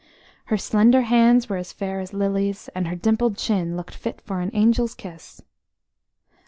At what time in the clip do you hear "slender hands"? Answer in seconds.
0.57-1.47